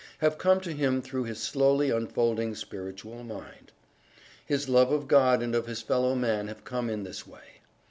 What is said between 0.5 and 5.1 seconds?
to him through his slowly unfolding Spiritual Mind. His love of